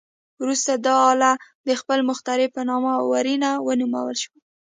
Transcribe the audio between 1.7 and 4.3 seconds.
خپل مخترع په نامه ورنیه ونومول